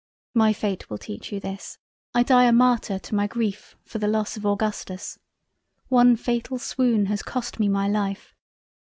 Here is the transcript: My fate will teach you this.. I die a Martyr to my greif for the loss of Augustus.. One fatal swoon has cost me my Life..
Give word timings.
My 0.33 0.51
fate 0.51 0.89
will 0.89 0.97
teach 0.97 1.31
you 1.31 1.39
this.. 1.39 1.77
I 2.15 2.23
die 2.23 2.45
a 2.45 2.51
Martyr 2.51 2.97
to 2.97 3.13
my 3.13 3.27
greif 3.27 3.75
for 3.85 3.99
the 3.99 4.07
loss 4.07 4.35
of 4.35 4.47
Augustus.. 4.47 5.19
One 5.89 6.15
fatal 6.15 6.57
swoon 6.57 7.05
has 7.05 7.21
cost 7.21 7.59
me 7.59 7.67
my 7.67 7.87
Life.. 7.87 8.33